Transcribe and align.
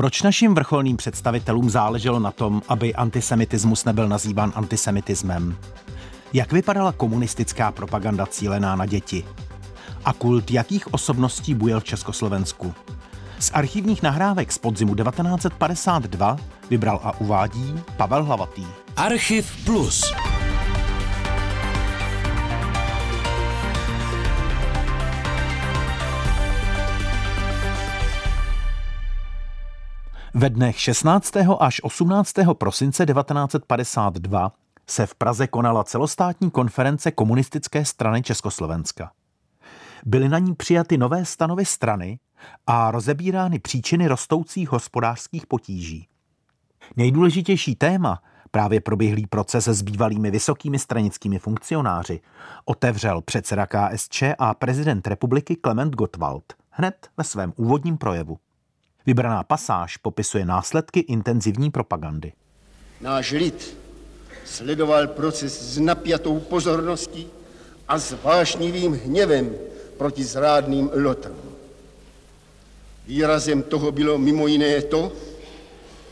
Proč 0.00 0.22
našim 0.22 0.54
vrcholným 0.54 0.96
představitelům 0.96 1.70
záleželo 1.70 2.18
na 2.18 2.30
tom, 2.30 2.62
aby 2.68 2.94
antisemitismus 2.94 3.84
nebyl 3.84 4.08
nazýván 4.08 4.52
antisemitismem? 4.54 5.56
Jak 6.32 6.52
vypadala 6.52 6.92
komunistická 6.92 7.72
propaganda 7.72 8.26
cílená 8.26 8.76
na 8.76 8.86
děti? 8.86 9.24
A 10.04 10.12
kult 10.12 10.50
jakých 10.50 10.94
osobností 10.94 11.54
bujel 11.54 11.80
v 11.80 11.84
Československu? 11.84 12.74
Z 13.38 13.50
archivních 13.54 14.02
nahrávek 14.02 14.52
z 14.52 14.58
podzimu 14.58 14.94
1952 14.94 16.36
vybral 16.70 17.00
a 17.02 17.20
uvádí 17.20 17.74
Pavel 17.96 18.24
Hlavatý. 18.24 18.66
Archiv 18.96 19.64
Plus. 19.64 20.14
Ve 30.40 30.50
dnech 30.50 30.80
16. 30.80 31.36
až 31.60 31.80
18. 31.82 32.32
prosince 32.52 33.06
1952 33.06 34.52
se 34.86 35.06
v 35.06 35.14
Praze 35.14 35.46
konala 35.46 35.84
celostátní 35.84 36.50
konference 36.50 37.10
komunistické 37.10 37.84
strany 37.84 38.22
Československa. 38.22 39.12
Byly 40.06 40.28
na 40.28 40.38
ní 40.38 40.54
přijaty 40.54 40.98
nové 40.98 41.24
stanovy 41.24 41.64
strany 41.64 42.18
a 42.66 42.90
rozebírány 42.90 43.58
příčiny 43.58 44.08
rostoucích 44.08 44.72
hospodářských 44.72 45.46
potíží. 45.46 46.08
Nejdůležitější 46.96 47.74
téma, 47.74 48.22
právě 48.50 48.80
proběhlý 48.80 49.26
proces 49.26 49.68
s 49.68 49.82
bývalými 49.82 50.30
vysokými 50.30 50.78
stranickými 50.78 51.38
funkcionáři, 51.38 52.20
otevřel 52.64 53.22
předseda 53.22 53.66
KSČ 53.66 54.22
a 54.38 54.54
prezident 54.54 55.06
republiky 55.06 55.56
Klement 55.56 55.94
Gottwald 55.94 56.44
hned 56.70 57.08
ve 57.16 57.24
svém 57.24 57.52
úvodním 57.56 57.98
projevu. 57.98 58.38
Vybraná 59.06 59.44
pasáž 59.44 59.96
popisuje 59.96 60.44
následky 60.44 61.00
intenzivní 61.00 61.70
propagandy. 61.70 62.32
Náš 63.00 63.32
lid 63.32 63.76
sledoval 64.44 65.06
proces 65.08 65.74
s 65.74 65.78
napjatou 65.78 66.40
pozorností 66.40 67.26
a 67.88 67.98
s 67.98 68.22
vášnivým 68.22 68.92
hněvem 68.92 69.54
proti 69.98 70.24
zrádným 70.24 70.90
lotrům. 70.94 71.36
Výrazem 73.06 73.62
toho 73.62 73.92
bylo 73.92 74.18
mimo 74.18 74.46
jiné 74.46 74.82
to, 74.82 75.12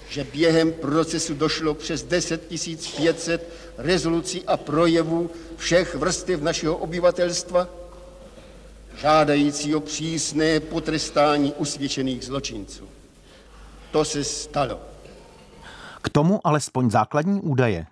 že 0.09 0.25
během 0.25 0.73
procesu 0.73 1.35
došlo 1.35 1.75
přes 1.75 2.03
10 2.03 2.49
500 2.97 3.53
rezolucí 3.79 4.45
a 4.47 4.57
projevů 4.57 5.31
všech 5.57 5.95
vrstev 5.95 6.41
našeho 6.41 6.77
obyvatelstva, 6.77 7.69
žádající 8.99 9.75
o 9.75 9.81
přísné 9.81 10.61
potrestání 10.61 11.53
usvědčených 11.53 12.25
zločinců. 12.25 12.85
To 13.91 14.05
se 14.05 14.25
stalo. 14.25 14.81
K 16.03 16.09
tomu 16.09 16.47
alespoň 16.47 16.91
základní 16.91 17.41
údaje. 17.41 17.87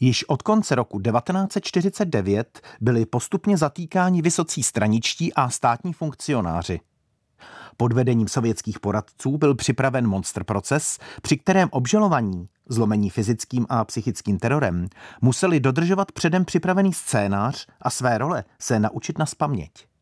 Již 0.00 0.24
od 0.28 0.42
konce 0.42 0.74
roku 0.74 1.00
1949 1.00 2.60
byli 2.80 3.06
postupně 3.06 3.56
zatýkáni 3.56 4.22
vysocí 4.22 4.62
straničtí 4.62 5.34
a 5.34 5.50
státní 5.50 5.92
funkcionáři. 5.92 6.80
Pod 7.76 7.92
vedením 7.92 8.28
sovětských 8.28 8.80
poradců 8.80 9.38
byl 9.38 9.54
připraven 9.54 10.06
monster 10.06 10.44
proces, 10.44 10.98
při 11.22 11.36
kterém 11.36 11.68
obžalovaní, 11.72 12.48
zlomení 12.68 13.10
fyzickým 13.10 13.66
a 13.68 13.84
psychickým 13.84 14.38
terorem, 14.38 14.88
museli 15.20 15.60
dodržovat 15.60 16.12
předem 16.12 16.44
připravený 16.44 16.92
scénář 16.92 17.66
a 17.82 17.90
své 17.90 18.18
role 18.18 18.44
se 18.58 18.80
naučit 18.80 19.18
na 19.18 19.26
spaměť. 19.26 19.95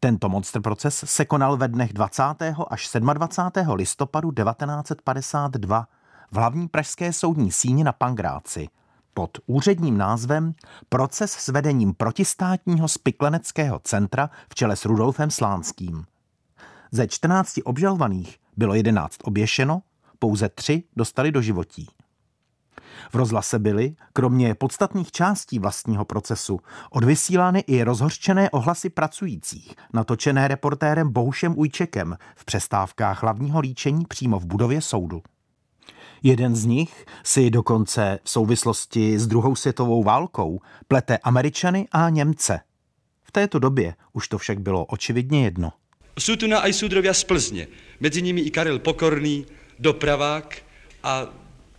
Tento 0.00 0.28
monster 0.28 0.62
proces 0.62 1.04
se 1.06 1.24
konal 1.24 1.56
ve 1.56 1.68
dnech 1.68 1.92
20. 1.92 2.22
až 2.70 2.90
27. 2.92 3.70
listopadu 3.72 4.32
1952 4.32 5.86
v 6.30 6.36
hlavní 6.36 6.68
pražské 6.68 7.12
soudní 7.12 7.52
síni 7.52 7.84
na 7.84 7.92
Pangráci 7.92 8.68
pod 9.14 9.38
úředním 9.46 9.98
názvem 9.98 10.54
Proces 10.88 11.32
s 11.32 11.48
vedením 11.48 11.94
protistátního 11.94 12.88
spikleneckého 12.88 13.78
centra 13.78 14.30
v 14.48 14.54
čele 14.54 14.76
s 14.76 14.84
Rudolfem 14.84 15.30
Slánským. 15.30 16.04
Ze 16.92 17.08
14 17.08 17.58
obžalovaných 17.64 18.38
bylo 18.56 18.74
11 18.74 19.16
oběšeno, 19.22 19.82
pouze 20.18 20.48
tři 20.48 20.82
dostali 20.96 21.32
do 21.32 21.42
životí. 21.42 21.88
V 23.10 23.14
rozhlase 23.14 23.58
byly, 23.58 23.94
kromě 24.12 24.54
podstatných 24.54 25.12
částí 25.12 25.58
vlastního 25.58 26.04
procesu, 26.04 26.60
odvysílány 26.90 27.64
i 27.66 27.82
rozhořčené 27.82 28.50
ohlasy 28.50 28.90
pracujících, 28.90 29.74
natočené 29.92 30.48
reportérem 30.48 31.12
Bohušem 31.12 31.58
Ujčekem 31.58 32.16
v 32.36 32.44
přestávkách 32.44 33.22
hlavního 33.22 33.60
líčení 33.60 34.04
přímo 34.08 34.38
v 34.38 34.46
budově 34.46 34.80
soudu. 34.80 35.22
Jeden 36.22 36.56
z 36.56 36.64
nich 36.64 37.04
si 37.24 37.50
dokonce 37.50 38.18
v 38.24 38.30
souvislosti 38.30 39.18
s 39.18 39.26
druhou 39.26 39.56
světovou 39.56 40.02
válkou 40.02 40.60
plete 40.88 41.18
Američany 41.18 41.88
a 41.92 42.10
Němce. 42.10 42.60
V 43.22 43.32
této 43.32 43.58
době 43.58 43.94
už 44.12 44.28
to 44.28 44.38
však 44.38 44.60
bylo 44.60 44.84
očividně 44.84 45.44
jedno. 45.44 45.72
Jsou 46.18 46.36
tu 46.36 46.46
na 46.46 46.58
aj 46.58 46.72
súdrovia 46.72 47.14
z 47.14 47.24
Plzně, 47.24 47.66
mezi 48.00 48.22
nimi 48.22 48.40
i 48.40 48.50
Karel 48.50 48.78
Pokorný, 48.78 49.46
dopravák 49.78 50.56
a 51.02 51.26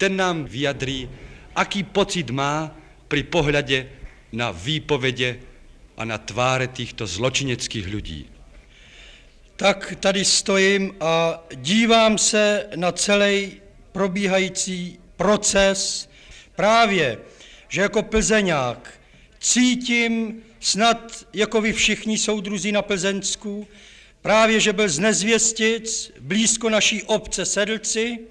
ten 0.01 0.17
nám 0.17 0.49
vyjadrí, 0.49 1.05
aký 1.53 1.85
pocit 1.85 2.25
má 2.33 2.73
pri 3.05 3.21
pohľade 3.21 3.85
na 4.33 4.49
výpovede 4.49 5.37
a 5.93 6.01
na 6.09 6.17
tváre 6.17 6.65
týchto 6.73 7.05
zločineckých 7.05 7.85
lidí. 7.85 8.25
Tak 9.61 10.01
tady 10.01 10.25
stojím 10.25 10.97
a 10.97 11.45
dívám 11.53 12.17
se 12.17 12.65
na 12.75 12.91
celý 12.91 13.61
probíhající 13.91 14.97
proces 15.21 16.09
právě, 16.57 17.21
že 17.69 17.81
jako 17.81 18.01
plzeňák 18.03 18.81
cítím 19.39 20.41
snad 20.59 21.27
jako 21.33 21.61
vy 21.61 21.73
všichni 21.73 22.17
soudruzí 22.17 22.71
na 22.71 22.81
Plzeňsku, 22.81 23.67
právě, 24.21 24.59
že 24.59 24.73
byl 24.73 24.89
z 24.89 24.99
Nezvěstic, 24.99 26.11
blízko 26.19 26.69
naší 26.69 27.03
obce 27.03 27.45
Sedlci, 27.45 28.30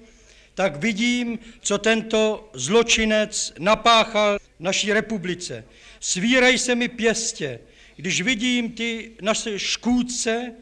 tak 0.55 0.75
vidím, 0.75 1.39
co 1.61 1.77
tento 1.77 2.49
zločinec 2.53 3.53
napáchal 3.59 4.39
naší 4.59 4.93
republice. 4.93 5.63
Svírej 5.99 6.57
se 6.57 6.75
mi 6.75 6.87
pěstě, 6.87 7.59
když 7.95 8.21
vidím 8.21 8.71
ty 8.71 9.11
naše 9.21 9.59
škůdce, 9.59 10.53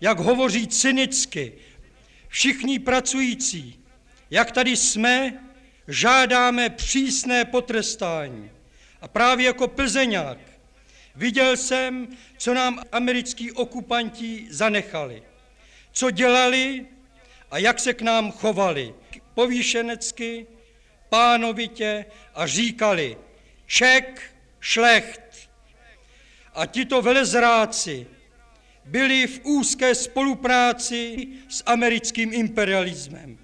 jak 0.00 0.18
hovoří 0.18 0.66
cynicky, 0.66 1.52
všichni 2.28 2.78
pracující, 2.78 3.80
jak 4.30 4.52
tady 4.52 4.76
jsme, 4.76 5.44
žádáme 5.88 6.70
přísné 6.70 7.44
potrestání. 7.44 8.50
A 9.00 9.08
právě 9.08 9.46
jako 9.46 9.68
plzeňák 9.68 10.38
viděl 11.14 11.56
jsem, 11.56 12.08
co 12.38 12.54
nám 12.54 12.82
americký 12.92 13.52
okupanti 13.52 14.46
zanechali, 14.50 15.22
co 15.92 16.10
dělali 16.10 16.86
a 17.50 17.58
jak 17.58 17.80
se 17.80 17.94
k 17.94 18.02
nám 18.02 18.32
chovali 18.32 18.94
povýšenecky, 19.38 20.46
pánovitě 21.08 22.04
a 22.34 22.46
říkali 22.46 23.16
Ček, 23.66 24.34
šlecht. 24.60 25.50
A 26.54 26.66
tito 26.66 27.02
velezráci 27.02 28.06
byli 28.84 29.26
v 29.26 29.40
úzké 29.44 29.94
spolupráci 29.94 31.28
s 31.48 31.62
americkým 31.66 32.34
imperialismem. 32.34 33.38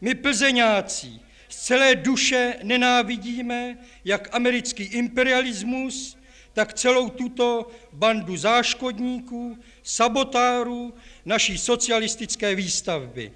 My 0.00 0.14
plzeňáci 0.14 1.10
z 1.48 1.56
celé 1.56 1.94
duše 1.94 2.56
nenávidíme 2.62 3.78
jak 4.04 4.34
americký 4.34 4.82
imperialismus, 4.82 6.18
tak 6.52 6.74
celou 6.74 7.08
tuto 7.08 7.70
bandu 7.92 8.36
záškodníků, 8.36 9.58
sabotárů 9.82 10.94
naší 11.24 11.58
socialistické 11.58 12.54
výstavby. 12.54 13.32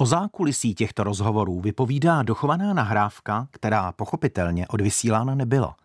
O 0.00 0.06
zákulisí 0.06 0.74
těchto 0.74 1.04
rozhovorů 1.04 1.60
vypovídá 1.60 2.22
dochovaná 2.22 2.74
nahrávka, 2.74 3.48
která 3.50 3.92
pochopitelně 3.92 4.68
odvysílána 4.68 5.34
nebyla. 5.34 5.76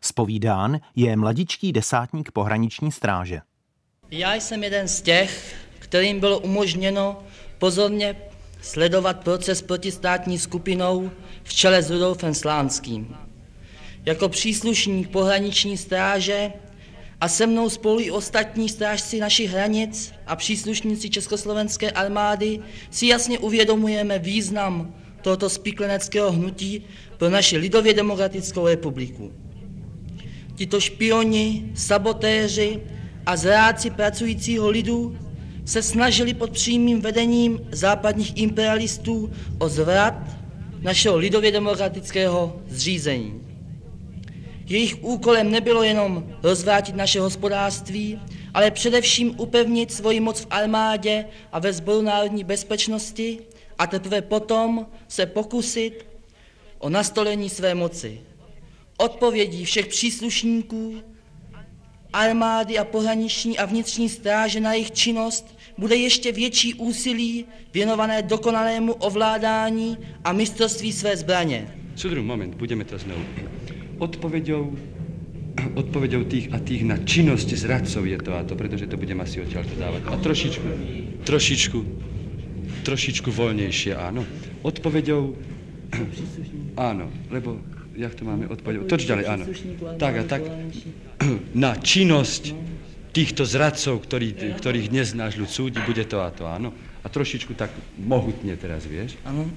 Spovídán 0.00 0.80
je 0.96 1.16
mladičký 1.16 1.72
desátník 1.72 2.30
pohraniční 2.30 2.92
stráže. 2.92 3.40
Já 4.10 4.34
jsem 4.34 4.62
jeden 4.64 4.88
z 4.88 5.02
těch, 5.02 5.56
kterým 5.78 6.20
bylo 6.20 6.38
umožněno 6.38 7.22
pozorně 7.58 8.16
sledovat 8.62 9.24
proces 9.24 9.62
protistátní 9.62 10.38
skupinou 10.38 11.10
v 11.42 11.54
čele 11.54 11.82
s 11.82 11.90
Rudolfem 11.90 12.34
Slánským. 12.34 13.16
Jako 14.04 14.28
příslušník 14.28 15.08
pohraniční 15.08 15.76
stráže 15.76 16.52
a 17.24 17.28
se 17.28 17.46
mnou 17.46 17.70
spolu 17.70 18.00
i 18.00 18.10
ostatní 18.10 18.68
strážci 18.68 19.20
našich 19.20 19.50
hranic 19.50 20.12
a 20.26 20.36
příslušníci 20.36 21.10
Československé 21.10 21.90
armády 21.90 22.60
si 22.90 23.06
jasně 23.06 23.38
uvědomujeme 23.38 24.18
význam 24.18 24.94
tohoto 25.22 25.50
spikleneckého 25.50 26.32
hnutí 26.32 26.84
pro 27.18 27.30
naši 27.30 27.56
lidově 27.56 27.94
demokratickou 27.94 28.66
republiku. 28.66 29.32
Tito 30.54 30.80
špioni, 30.80 31.72
sabotéři 31.74 32.80
a 33.26 33.36
zráci 33.36 33.90
pracujícího 33.90 34.70
lidu 34.70 35.18
se 35.64 35.82
snažili 35.82 36.34
pod 36.34 36.50
přímým 36.50 37.00
vedením 37.00 37.60
západních 37.72 38.36
imperialistů 38.36 39.32
o 39.58 39.68
zvrat 39.68 40.14
našeho 40.80 41.16
lidově 41.16 41.52
demokratického 41.52 42.60
zřízení. 42.68 43.43
Jejich 44.66 45.04
úkolem 45.04 45.50
nebylo 45.50 45.82
jenom 45.82 46.36
rozvrátit 46.42 46.96
naše 46.96 47.20
hospodářství, 47.20 48.20
ale 48.54 48.70
především 48.70 49.40
upevnit 49.40 49.92
svoji 49.92 50.20
moc 50.20 50.40
v 50.40 50.46
armádě 50.50 51.24
a 51.52 51.58
ve 51.58 51.72
sboru 51.72 52.02
národní 52.02 52.44
bezpečnosti 52.44 53.38
a 53.78 53.86
teprve 53.86 54.22
potom 54.22 54.86
se 55.08 55.26
pokusit 55.26 56.06
o 56.78 56.88
nastolení 56.90 57.50
své 57.50 57.74
moci. 57.74 58.20
Odpovědí 58.96 59.64
všech 59.64 59.86
příslušníků 59.86 60.94
armády 62.12 62.78
a 62.78 62.84
pohraniční 62.84 63.58
a 63.58 63.64
vnitřní 63.64 64.08
stráže 64.08 64.60
na 64.60 64.72
jejich 64.72 64.92
činnost 64.92 65.58
bude 65.78 65.96
ještě 65.96 66.32
větší 66.32 66.74
úsilí 66.74 67.44
věnované 67.72 68.22
dokonalému 68.22 68.92
ovládání 68.92 69.98
a 70.24 70.32
mistrovství 70.32 70.92
své 70.92 71.16
zbraně. 71.16 71.74
Sudru, 71.96 72.22
moment, 72.22 72.54
budeme 72.54 72.84
to 72.84 72.98
znovu. 72.98 73.24
Odpověďou, 73.98 74.74
odpověďou 75.74 76.24
tých 76.24 76.52
a 76.52 76.58
tých 76.58 76.84
na 76.84 76.96
činnosti 76.96 77.56
zradcov 77.56 78.06
je 78.06 78.18
to 78.18 78.34
a 78.34 78.42
to, 78.42 78.56
protože 78.56 78.86
to 78.86 78.96
budeme 78.96 79.22
asi 79.22 79.40
odtiaľ 79.40 79.64
to 79.64 79.74
dávat. 79.78 80.02
A 80.06 80.16
trošičku, 80.16 80.68
trošičku, 81.24 81.78
trošičku 82.82 83.30
voľnejšie, 83.30 83.96
áno. 83.96 84.26
Odpověďou, 84.62 85.36
áno, 86.76 87.10
lebo 87.30 87.58
jak 87.94 88.14
to 88.14 88.24
máme 88.24 88.48
odpovědět? 88.48 88.88
Toč 88.88 89.04
ďalej, 89.06 89.24
áno. 89.26 89.44
Tak 89.98 90.12
a 90.16 90.24
tak, 90.24 90.42
na 91.54 91.78
činnosť 91.78 92.54
týchto 93.14 93.46
zradcov, 93.46 94.02
ktorý, 94.02 94.58
ktorých 94.58 94.90
dnes 94.90 95.14
náš 95.14 95.38
ľud 95.38 95.50
súdi, 95.50 95.78
bude 95.86 96.02
to 96.04 96.18
a 96.18 96.34
to, 96.34 96.50
áno. 96.50 96.74
A 97.04 97.08
trošičku 97.08 97.54
tak 97.54 97.70
mohutně 97.98 98.56
teraz, 98.56 98.86
vieš? 98.86 99.14
Ano. 99.24 99.50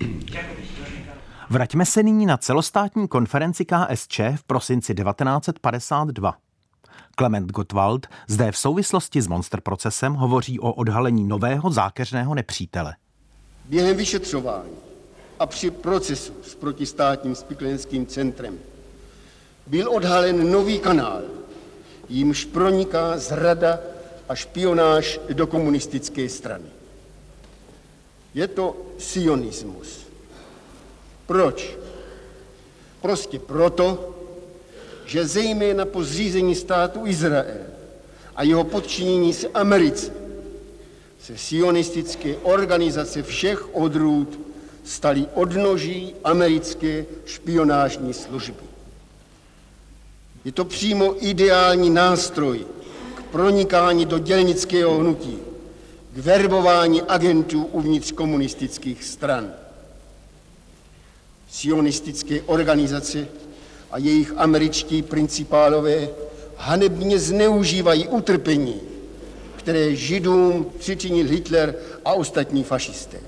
Vraťme 1.50 1.86
se 1.86 2.02
nyní 2.02 2.26
na 2.26 2.36
celostátní 2.36 3.08
konferenci 3.08 3.64
KSČ 3.64 4.20
v 4.36 4.44
prosinci 4.46 4.94
1952. 4.94 6.36
Klement 7.14 7.52
Gottwald 7.52 8.06
zde 8.28 8.52
v 8.52 8.58
souvislosti 8.58 9.22
s 9.22 9.26
Monster 9.26 9.60
procesem 9.60 10.14
hovoří 10.14 10.60
o 10.60 10.72
odhalení 10.72 11.24
nového 11.24 11.70
zákeřného 11.70 12.34
nepřítele. 12.34 12.96
Během 13.64 13.96
vyšetřování 13.96 14.76
a 15.38 15.46
při 15.46 15.70
procesu 15.70 16.32
s 16.42 16.54
protistátním 16.54 17.34
spiklenským 17.34 18.06
centrem 18.06 18.58
byl 19.66 19.90
odhalen 19.90 20.52
nový 20.52 20.78
kanál, 20.78 21.22
jímž 22.08 22.44
proniká 22.44 23.18
zrada 23.18 23.78
a 24.28 24.34
špionáž 24.34 25.20
do 25.32 25.46
komunistické 25.46 26.28
strany. 26.28 26.66
Je 28.34 28.48
to 28.48 28.76
sionismus. 28.98 30.05
Proč? 31.26 31.78
Prostě 33.02 33.38
proto, 33.38 34.14
že 35.06 35.26
zejména 35.26 35.84
po 35.84 36.04
zřízení 36.04 36.54
státu 36.54 37.06
Izrael 37.06 37.66
a 38.36 38.42
jeho 38.42 38.64
podčinění 38.64 39.32
se 39.32 39.48
Americe 39.48 40.12
se 41.22 41.38
sionistické 41.38 42.36
organizace 42.42 43.22
všech 43.22 43.74
odrůd 43.74 44.40
staly 44.84 45.26
odnoží 45.34 46.14
americké 46.24 47.06
špionážní 47.24 48.14
služby. 48.14 48.66
Je 50.44 50.52
to 50.52 50.64
přímo 50.64 51.14
ideální 51.26 51.90
nástroj 51.90 52.66
k 53.14 53.22
pronikání 53.22 54.06
do 54.06 54.18
dělnického 54.18 54.98
hnutí, 54.98 55.38
k 56.14 56.18
verbování 56.18 57.02
agentů 57.02 57.64
uvnitř 57.64 58.12
komunistických 58.12 59.04
stran. 59.04 59.52
Sionistické 61.50 62.42
organizace 62.42 63.28
a 63.90 63.98
jejich 63.98 64.32
američtí 64.36 65.02
principálové 65.02 66.08
hanebně 66.56 67.18
zneužívají 67.18 68.08
utrpení, 68.08 68.80
které 69.56 69.94
židům 69.94 70.72
přičinil 70.78 71.26
Hitler 71.26 71.74
a 72.04 72.12
ostatní 72.12 72.64
fašisté. 72.64 73.18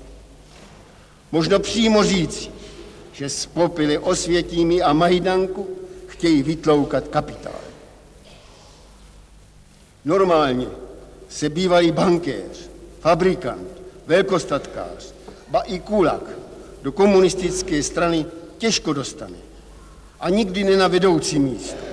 Možno 1.31 1.59
přímo 1.59 2.03
říci, 2.03 2.49
že 3.13 3.29
z 3.29 3.45
popily 3.45 3.97
Osvětími 3.97 4.81
a 4.81 4.93
Majdanku 4.93 5.67
chtějí 6.07 6.43
vytloukat 6.43 7.07
kapitál. 7.07 7.61
Normálně 10.05 10.67
se 11.29 11.49
bývalý 11.49 11.91
bankéř, 11.91 12.69
fabrikant, 12.99 13.67
velkostatkář, 14.07 15.13
ba 15.47 15.59
i 15.61 15.79
kulak 15.79 16.23
do 16.83 16.91
komunistické 16.91 17.83
strany 17.83 18.25
těžko 18.57 18.93
dostane 18.93 19.37
a 20.19 20.29
nikdy 20.29 20.63
ne 20.63 20.77
na 20.77 20.87
vedoucí 20.87 21.39
místo. 21.39 21.83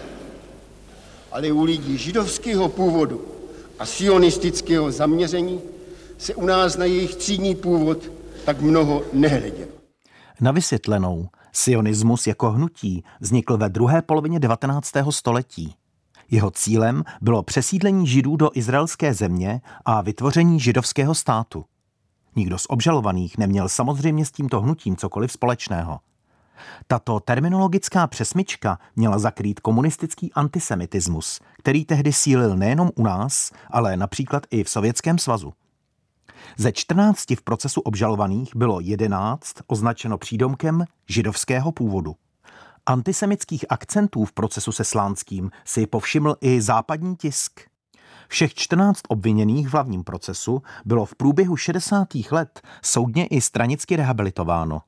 Ale 1.33 1.53
u 1.53 1.65
lidí 1.65 1.99
židovského 1.99 2.69
původu 2.69 3.25
a 3.79 3.87
sionistického 3.87 4.93
zaměření 4.93 5.61
se 6.19 6.35
u 6.35 6.47
nás 6.47 6.77
na 6.77 6.85
jejich 6.85 7.15
třídní 7.15 7.55
původ 7.55 7.99
tak 8.45 8.61
mnoho 8.61 9.03
nehledělo. 9.13 9.71
Na 10.41 10.53
vysvětlenou, 10.53 11.29
sionismus 11.53 12.27
jako 12.27 12.51
hnutí 12.51 13.05
vznikl 13.21 13.57
ve 13.57 13.69
druhé 13.69 14.03
polovině 14.03 14.41
19. 14.41 14.93
století. 15.11 15.75
Jeho 16.31 16.51
cílem 16.51 17.05
bylo 17.21 17.43
přesídlení 17.43 18.07
židů 18.07 18.37
do 18.37 18.51
izraelské 18.55 19.15
země 19.15 19.61
a 19.85 20.03
vytvoření 20.03 20.61
židovského 20.61 21.15
státu. 21.15 21.65
Nikdo 22.37 22.59
z 22.59 22.67
obžalovaných 22.69 23.39
neměl 23.39 23.69
samozřejmě 23.69 24.25
s 24.25 24.33
tímto 24.33 24.61
hnutím 24.61 24.97
cokoliv 24.97 25.33
společného. 25.33 26.01
Tato 26.87 27.21
terminologická 27.21 28.07
přesmička 28.07 28.79
měla 28.97 29.19
zakrýt 29.19 29.61
komunistický 29.61 30.33
antisemitismus, 30.33 31.41
který 31.59 31.85
tehdy 31.85 32.13
sílil 32.13 32.57
nejenom 32.57 32.91
u 32.95 33.03
nás, 33.03 33.53
ale 33.71 33.97
například 33.97 34.47
i 34.51 34.65
v 34.65 34.71
Sovětském 34.71 35.19
svazu. 35.19 35.53
Ze 36.57 36.73
14 36.73 37.31
v 37.31 37.43
procesu 37.43 37.81
obžalovaných 37.81 38.57
bylo 38.57 38.81
11 38.81 39.55
označeno 39.67 40.19
přídomkem 40.19 40.85
židovského 41.09 41.73
původu. 41.73 42.17
Antisemických 42.87 43.65
akcentů 43.69 44.25
v 44.25 44.33
procesu 44.33 44.73
se 44.73 44.85
Slánským 44.85 45.51
si 45.65 45.87
povšiml 45.87 46.37
i 46.41 46.61
západní 46.61 47.17
tisk. 47.17 47.61
Všech 48.29 48.55
14 48.55 49.01
obviněných 49.09 49.69
v 49.69 49.73
hlavním 49.73 50.05
procesu 50.05 50.63
bylo 50.85 51.05
v 51.05 51.15
průběhu 51.15 51.57
60. 51.57 52.09
let 52.31 52.61
soudně 52.83 53.27
i 53.27 53.41
stranicky 53.41 53.97
rehabilitováno. 53.97 54.83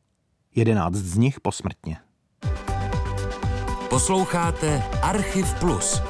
11 0.54 0.94
z 0.94 1.16
nich 1.16 1.40
posmrtně. 1.40 1.96
Posloucháte 3.90 4.82
Archiv 5.02 5.54
Plus. 5.54 6.02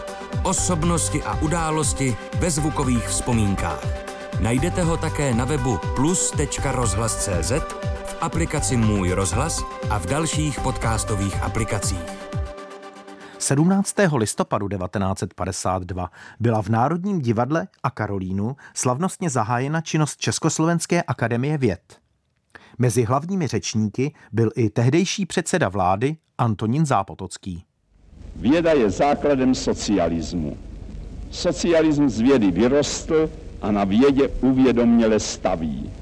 Osobnosti 0.42 1.23
a 1.23 1.40
události 1.40 2.16
ve 2.40 2.50
zvukových 2.50 3.08
vzpomínkách. 3.08 3.87
Najdete 4.40 4.82
ho 4.82 4.97
také 4.97 5.35
na 5.35 5.44
webu 5.44 5.78
plus.rozhlas.cz, 5.97 7.52
v 8.04 8.16
aplikaci 8.20 8.76
Můj 8.76 9.12
rozhlas 9.12 9.64
a 9.90 9.99
v 9.99 10.06
dalších 10.06 10.61
podcastových 10.61 11.42
aplikacích. 11.42 12.28
17. 13.38 13.95
listopadu 14.16 14.68
1952 14.68 16.11
byla 16.40 16.62
v 16.62 16.68
Národním 16.68 17.21
divadle 17.21 17.68
a 17.83 17.90
Karolínu 17.90 18.57
slavnostně 18.75 19.30
zahájena 19.30 19.80
činnost 19.80 20.16
Československé 20.21 21.02
akademie 21.02 21.59
věd. 21.59 21.80
Mezi 22.78 23.04
hlavními 23.04 23.47
řečníky 23.47 24.14
byl 24.33 24.50
i 24.57 24.71
tehdejší 24.71 25.26
předseda 25.26 25.68
vlády 25.68 26.16
Antonín 26.38 26.87
Zápotocký. 26.87 27.64
Věda 28.37 28.73
je 28.73 28.90
základem 28.90 29.54
socialismu. 29.54 30.57
Socialismus 31.30 32.12
z 32.12 32.21
vědy 32.21 32.50
vyrostl 32.50 33.30
a 33.62 33.71
na 33.71 33.85
vědě 33.85 34.28
uvědoměle 34.28 35.21
staví. 35.21 35.92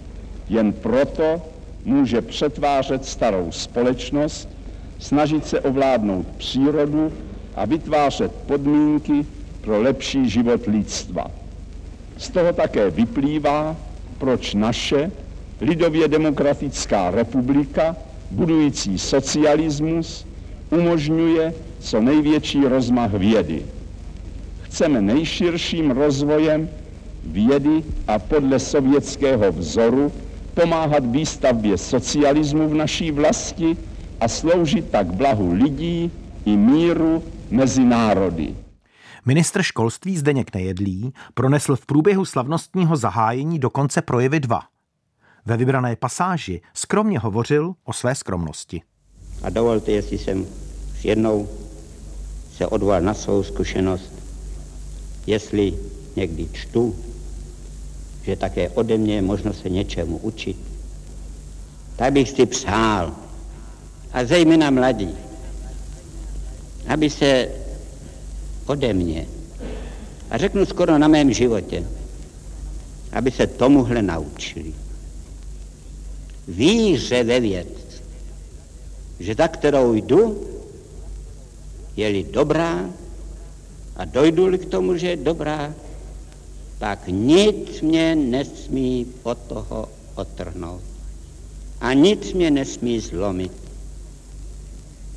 Jen 0.49 0.73
proto 0.73 1.43
může 1.85 2.23
přetvářet 2.23 3.05
starou 3.05 3.53
společnost, 3.53 4.56
snažit 4.99 5.47
se 5.47 5.61
ovládnout 5.61 6.27
přírodu 6.27 7.13
a 7.57 7.65
vytvářet 7.65 8.33
podmínky 8.33 9.27
pro 9.61 9.83
lepší 9.83 10.31
život 10.31 10.67
lidstva. 10.67 11.27
Z 12.17 12.31
toho 12.31 12.53
také 12.53 12.91
vyplývá, 12.91 13.77
proč 14.19 14.55
naše 14.55 15.11
lidově 15.61 16.09
demokratická 16.09 17.11
republika, 17.11 17.97
budující 18.31 18.99
socialismus, 18.99 20.27
umožňuje 20.71 21.55
co 21.79 22.01
největší 22.01 22.61
rozmach 22.65 23.13
vědy. 23.13 23.63
Chceme 24.63 25.03
nejširším 25.03 25.91
rozvojem 25.91 26.69
vědy 27.25 27.83
a 28.09 28.19
podle 28.19 28.59
sovětského 28.59 29.53
vzoru 29.53 30.13
pomáhat 30.55 31.07
výstavbě 31.07 31.79
socialismu 31.79 32.69
v 32.69 32.75
naší 32.75 33.11
vlasti 33.11 33.77
a 34.21 34.29
sloužit 34.29 34.91
tak 34.91 35.07
blahu 35.07 35.53
lidí 35.53 36.11
i 36.45 36.57
míru 36.57 37.23
mezi 37.51 37.85
národy. 37.85 38.57
Ministr 39.27 39.63
školství 39.63 40.17
Zdeněk 40.17 40.55
Nejedlý 40.55 41.13
pronesl 41.35 41.77
v 41.77 41.87
průběhu 41.87 42.25
slavnostního 42.25 42.97
zahájení 42.97 43.59
dokonce 43.59 44.03
projevy 44.03 44.41
dva. 44.41 44.61
Ve 45.47 45.57
vybrané 45.57 45.97
pasáži 45.97 46.61
skromně 46.75 47.19
hovořil 47.19 47.75
o 47.85 47.93
své 47.93 48.15
skromnosti. 48.15 48.83
A 49.43 49.51
dovolte, 49.51 49.93
jestli 49.93 50.19
jsem 50.19 50.47
jednou 51.03 51.49
se 52.57 52.67
odval 52.67 53.01
na 53.01 53.15
svou 53.15 53.43
zkušenost, 53.43 54.13
jestli 55.27 55.75
někdy 56.17 56.49
čtu, 56.53 56.97
že 58.23 58.37
také 58.37 58.69
ode 58.71 58.99
mě 58.99 59.15
je 59.15 59.23
možno 59.23 59.53
se 59.53 59.69
něčemu 59.69 60.19
učit, 60.19 60.57
tak 61.97 62.13
bych 62.13 62.29
si 62.29 62.47
přál, 62.47 63.13
a 64.13 64.25
zejména 64.25 64.71
mladí, 64.71 65.15
aby 66.87 67.11
se 67.11 67.49
ode 68.67 68.93
mě, 68.93 69.27
a 70.31 70.39
řeknu 70.39 70.67
skoro 70.67 70.99
na 70.99 71.09
mém 71.09 71.33
životě, 71.33 71.85
aby 73.13 73.31
se 73.31 73.47
tomuhle 73.47 74.03
naučili. 74.03 74.75
Víře 76.49 77.25
ve 77.25 77.41
věc, 77.41 77.69
že 79.21 79.35
za 79.35 79.49
kterou 79.49 79.95
jdu, 79.95 80.47
je-li 81.97 82.23
dobrá 82.23 82.91
a 83.97 84.05
dojdu-li 84.05 84.59
k 84.59 84.65
tomu, 84.65 84.97
že 84.97 85.09
je 85.09 85.17
dobrá, 85.17 85.75
pak 86.79 87.09
nic 87.09 87.81
mě 87.81 88.15
nesmí 88.15 89.07
od 89.23 89.39
toho 89.39 89.89
otrhnout. 90.15 90.83
A 91.81 91.93
nic 91.93 92.33
mě 92.33 92.51
nesmí 92.51 93.01
zlomit. 93.01 93.66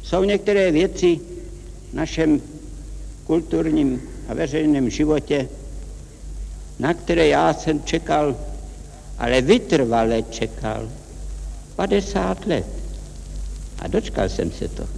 Jsou 0.03 0.23
některé 0.23 0.71
věci 0.71 1.19
v 1.91 1.93
našem 1.93 2.41
kulturním 3.25 4.01
a 4.29 4.33
veřejném 4.33 4.89
životě, 4.89 5.49
na 6.79 6.93
které 6.93 7.27
já 7.27 7.53
jsem 7.53 7.83
čekal, 7.83 8.35
ale 9.17 9.41
vytrvale 9.41 10.23
čekal, 10.23 10.89
50 11.75 12.45
let. 12.45 12.67
A 13.79 13.87
dočkal 13.87 14.29
jsem 14.29 14.51
se 14.51 14.67
toho. 14.67 14.89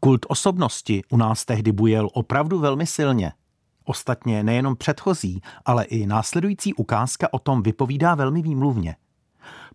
Kult 0.00 0.26
osobnosti 0.28 1.02
u 1.10 1.16
nás 1.16 1.44
tehdy 1.44 1.72
bujel 1.72 2.08
opravdu 2.12 2.58
velmi 2.58 2.86
silně. 2.86 3.32
Ostatně 3.84 4.42
nejenom 4.42 4.76
předchozí, 4.76 5.40
ale 5.64 5.84
i 5.84 6.06
následující 6.06 6.74
ukázka 6.74 7.28
o 7.32 7.38
tom 7.38 7.62
vypovídá 7.62 8.14
velmi 8.14 8.42
výmluvně. 8.42 8.96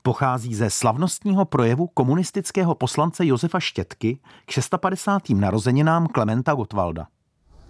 Pochází 0.01 0.55
ze 0.55 0.69
slavnostního 0.69 1.45
projevu 1.45 1.87
komunistického 1.87 2.75
poslance 2.75 3.25
Josefa 3.25 3.59
Štětky 3.59 4.19
k 4.45 4.51
650. 4.51 5.21
narozeninám 5.29 6.07
Klementa 6.07 6.53
Gottwalda. 6.53 7.07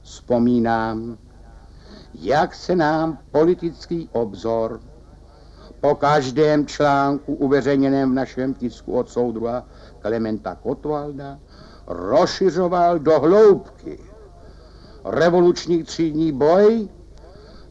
Vzpomínám, 0.01 1.17
jak 2.13 2.55
se 2.55 2.75
nám 2.75 3.17
politický 3.31 4.09
obzor 4.11 4.79
po 5.81 5.95
každém 5.95 6.65
článku 6.65 7.33
uveřejněném 7.33 8.11
v 8.11 8.13
našem 8.13 8.53
tisku 8.53 8.93
od 8.93 9.09
soudruha 9.09 9.65
Klementa 9.99 10.57
Gottwalda 10.63 11.39
rozšiřoval 11.87 12.99
do 12.99 13.19
hloubky 13.19 13.99
revoluční 15.05 15.83
třídní 15.83 16.31
boj 16.31 16.89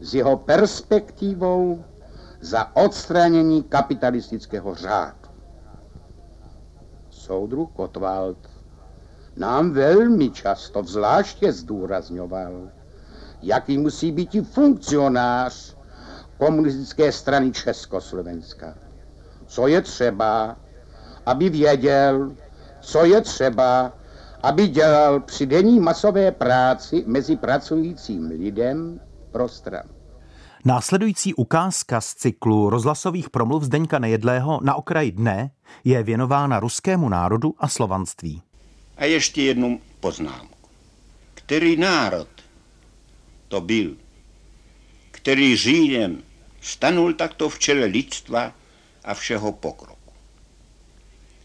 s 0.01 0.15
jeho 0.15 0.37
perspektivou 0.37 1.85
za 2.41 2.77
odstranění 2.77 3.63
kapitalistického 3.63 4.75
řádu. 4.75 5.17
Soudruh 7.11 7.71
Kotwald 7.73 8.39
nám 9.37 9.71
velmi 9.71 10.31
často 10.31 10.83
zvláště 10.83 11.53
zdůrazňoval, 11.53 12.71
jaký 13.43 13.79
musí 13.79 14.13
být 14.13 14.35
i 14.35 14.41
funkcionář 14.43 15.77
komunistické 16.39 17.13
strany 17.13 17.53
Československa. 17.53 18.75
Co 19.47 19.67
je 19.67 19.83
třeba, 19.83 20.57
aby 21.27 21.49
věděl, 21.51 22.37
co 22.81 23.05
je 23.05 23.21
třeba, 23.21 23.93
aby 24.43 24.69
dělal 24.69 25.21
při 25.21 25.47
denní 25.47 25.81
masové 25.81 26.33
práci 26.33 27.05
mezi 27.07 27.37
pracujícím 27.37 28.27
lidem 28.27 29.01
pro 29.31 29.49
stranu. 29.49 29.96
Následující 30.67 31.35
ukázka 31.35 32.01
z 32.01 32.15
cyklu 32.15 32.71
rozhlasových 32.71 33.31
promluv 33.31 33.63
Zdeňka 33.63 33.99
Nejedlého 33.99 34.61
na 34.63 34.75
okraji 34.75 35.13
dne 35.13 35.51
je 35.85 36.03
věnována 36.03 36.61
ruskému 36.61 37.09
národu 37.09 37.55
a 37.59 37.69
slovanství. 37.69 38.43
A 38.97 39.05
ještě 39.05 39.43
jednu 39.43 39.81
poznámku. 40.01 40.69
Který 41.35 41.77
národ 41.77 42.29
to 43.49 43.61
byl, 43.61 43.97
který 45.11 45.57
říjem 45.57 46.23
stanul 46.61 47.13
takto 47.13 47.49
v 47.49 47.59
čele 47.59 47.87
lidstva 47.87 48.53
a 49.05 49.15
všeho 49.15 49.53
pokroku. 49.53 50.13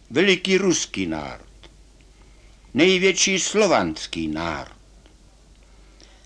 Veliký 0.09 0.57
ruský 0.57 1.05
národ, 1.05 1.69
největší 2.73 3.39
slovanský 3.39 4.27
národ. 4.27 4.81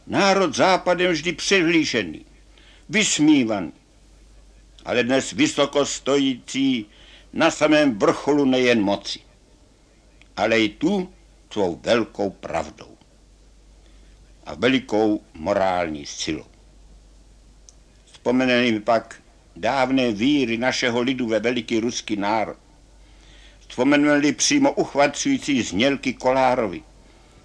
Národ 0.07 0.55
západem 0.55 1.11
vždy 1.11 1.33
přehlížený, 1.33 2.25
vysmívaný, 2.89 3.71
ale 4.85 5.03
dnes 5.03 5.31
vysoko 5.31 5.85
stojící 5.85 6.85
na 7.33 7.51
samém 7.51 7.99
vrcholu 7.99 8.45
nejen 8.45 8.81
moci, 8.81 9.19
ale 10.37 10.59
i 10.59 10.69
tu 10.69 11.13
svou 11.51 11.79
velkou 11.83 12.29
pravdou 12.29 12.97
a 14.45 14.53
velikou 14.55 15.21
morální 15.33 16.05
silou. 16.05 16.45
Vzpomeneli 18.05 18.71
mi 18.71 18.79
pak 18.79 19.21
dávné 19.55 20.11
víry 20.11 20.57
našeho 20.57 21.01
lidu 21.01 21.27
ve 21.27 21.39
veliký 21.39 21.79
ruský 21.79 22.15
národ, 22.15 22.57
Vzpomenuli 23.67 24.31
přímo 24.31 24.71
uchvacující 24.71 25.61
znělky 25.61 26.13
Kolárovi 26.13 26.83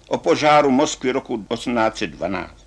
o 0.07 0.17
požáru 0.17 0.71
Moskvy 0.71 1.11
roku 1.11 1.37
1812. 1.37 2.60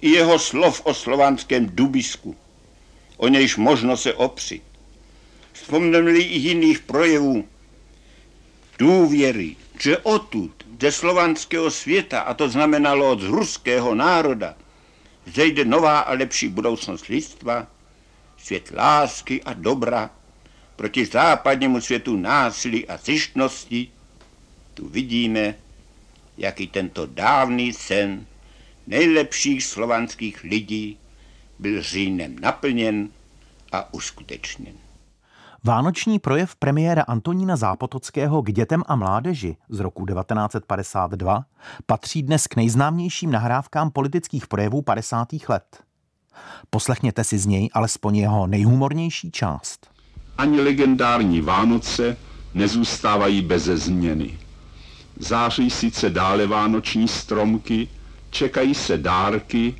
I 0.00 0.10
jeho 0.10 0.38
slov 0.38 0.80
o 0.84 0.94
slovanském 0.94 1.66
dubisku, 1.66 2.36
o 3.16 3.28
nějž 3.28 3.56
možno 3.56 3.96
se 3.96 4.14
opřít. 4.14 4.62
Vzpomenuli 5.52 6.22
i 6.22 6.38
jiných 6.38 6.80
projevů 6.80 7.48
důvěry, 8.78 9.56
že 9.80 9.98
odtud, 9.98 10.50
ze 10.80 10.92
slovanského 10.92 11.70
světa, 11.70 12.20
a 12.20 12.34
to 12.34 12.48
znamenalo 12.48 13.10
od 13.10 13.22
ruského 13.22 13.94
národa, 13.94 14.54
zejde 15.26 15.64
nová 15.64 16.00
a 16.00 16.12
lepší 16.12 16.48
budoucnost 16.48 17.06
lidstva, 17.06 17.66
svět 18.38 18.72
lásky 18.76 19.42
a 19.42 19.52
dobra, 19.52 20.10
proti 20.76 21.06
západnímu 21.06 21.80
světu 21.80 22.16
násilí 22.16 22.88
a 22.88 22.96
zjištnosti, 22.96 23.90
tu 24.74 24.88
vidíme, 24.88 25.54
jaký 26.38 26.66
tento 26.66 27.06
dávný 27.06 27.72
sen 27.72 28.26
nejlepších 28.86 29.64
slovanských 29.64 30.42
lidí 30.42 30.98
byl 31.58 31.82
říjnem 31.82 32.36
naplněn 32.38 33.08
a 33.72 33.94
uskutečněn. 33.94 34.74
Vánoční 35.64 36.18
projev 36.18 36.56
premiéra 36.56 37.02
Antonína 37.02 37.56
Zápotockého 37.56 38.42
k 38.42 38.52
dětem 38.52 38.82
a 38.86 38.96
mládeži 38.96 39.56
z 39.68 39.80
roku 39.80 40.06
1952 40.06 41.44
patří 41.86 42.22
dnes 42.22 42.46
k 42.46 42.56
nejznámějším 42.56 43.30
nahrávkám 43.30 43.90
politických 43.90 44.46
projevů 44.46 44.82
50. 44.82 45.28
let. 45.48 45.82
Poslechněte 46.70 47.24
si 47.24 47.38
z 47.38 47.46
něj 47.46 47.68
alespoň 47.72 48.16
jeho 48.16 48.46
nejhumornější 48.46 49.30
část 49.30 49.90
ani 50.40 50.60
legendární 50.60 51.40
Vánoce 51.40 52.16
nezůstávají 52.54 53.42
beze 53.42 53.76
změny. 53.76 54.38
Září 55.18 55.70
sice 55.70 56.10
dále 56.10 56.46
vánoční 56.46 57.08
stromky, 57.08 57.88
čekají 58.30 58.74
se 58.74 58.98
dárky, 58.98 59.74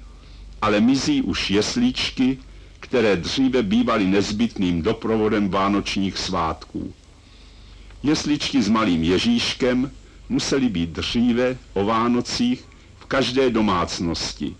ale 0.63 0.81
mizí 0.81 1.23
už 1.23 1.51
jeslíčky, 1.51 2.39
které 2.81 3.17
dříve 3.17 3.63
bývaly 3.63 4.07
nezbytným 4.07 4.83
doprovodem 4.83 5.49
vánočních 5.49 6.19
svátků. 6.19 6.95
Jesličky 8.03 8.63
s 8.63 8.69
malým 8.69 9.05
Ježíškem 9.05 9.91
musely 10.29 10.69
být 10.69 10.91
dříve 10.91 11.57
o 11.75 11.85
Vánocích 11.85 12.65
v 12.99 13.05
každé 13.05 13.51
domácnosti. 13.51 14.57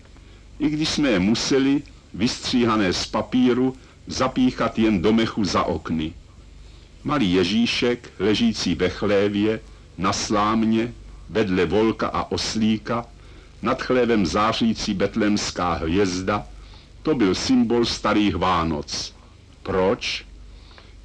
I 0.59 0.69
když 0.69 0.89
jsme 0.89 1.09
je 1.09 1.19
museli, 1.19 1.83
vystříhané 2.13 2.93
z 2.93 3.05
papíru, 3.05 3.75
zapíchat 4.07 4.79
jen 4.79 5.01
do 5.01 5.13
mechu 5.13 5.45
za 5.45 5.63
okny. 5.63 6.13
Malý 7.03 7.33
Ježíšek, 7.33 8.09
ležící 8.19 8.75
ve 8.75 8.89
chlévě, 8.89 9.59
na 9.97 10.13
slámě, 10.13 10.93
vedle 11.29 11.65
volka 11.65 12.07
a 12.07 12.31
oslíka, 12.31 13.05
nad 13.61 13.81
chlévem 13.81 14.25
zářící 14.25 14.93
betlemská 14.93 15.73
hvězda, 15.73 16.47
to 17.03 17.15
byl 17.15 17.35
symbol 17.35 17.85
starých 17.85 18.35
Vánoc. 18.35 19.15
Proč? 19.63 20.25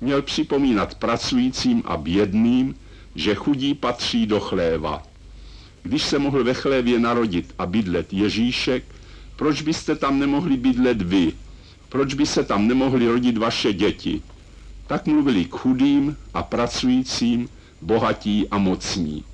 Měl 0.01 0.23
připomínat 0.23 0.95
pracujícím 0.95 1.83
a 1.85 1.97
bědným, 1.97 2.75
že 3.15 3.35
chudí 3.35 3.75
patří 3.75 4.27
do 4.27 4.41
chléva. 4.41 5.03
Když 5.83 6.03
se 6.03 6.19
mohl 6.19 6.45
ve 6.45 6.55
chlévě 6.55 6.99
narodit 6.99 7.55
a 7.59 7.67
bydlet 7.67 8.13
Ježíšek, 8.13 8.85
proč 9.37 9.63
byste 9.63 9.97
tam 9.97 10.19
nemohli 10.19 10.57
bydlet 10.57 11.03
vy? 11.03 11.33
Proč 11.89 12.15
by 12.15 12.27
se 12.27 12.45
tam 12.45 12.67
nemohli 12.69 13.07
rodit 13.09 13.39
vaše 13.39 13.73
děti? 13.73 14.23
Tak 14.87 15.07
mluvili 15.07 15.45
k 15.45 15.57
chudým 15.57 16.17
a 16.35 16.43
pracujícím, 16.43 17.49
bohatí 17.83 18.49
a 18.49 18.59
mocní. 18.59 19.25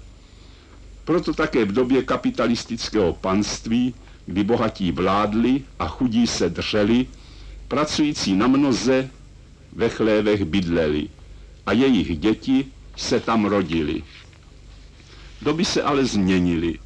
Proto 1.05 1.35
také 1.35 1.65
v 1.65 1.73
době 1.73 2.03
kapitalistického 2.03 3.13
panství, 3.13 3.95
kdy 4.27 4.45
bohatí 4.45 4.93
vládli 4.93 5.63
a 5.79 5.89
chudí 5.89 6.27
se 6.27 6.49
drželi, 6.51 7.07
pracující 7.69 8.35
na 8.35 8.47
mnoze 8.47 9.11
ve 9.73 9.89
chlévech 9.89 10.45
bydleli 10.45 11.09
a 11.67 11.73
jejich 11.73 12.19
děti 12.19 12.67
se 12.97 13.21
tam 13.21 13.45
rodili. 13.45 14.03
Doby 15.43 15.65
se 15.65 15.83
ale 15.83 16.05
změnily. 16.05 16.79